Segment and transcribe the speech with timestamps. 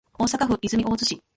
[0.17, 1.21] 大阪府泉大津市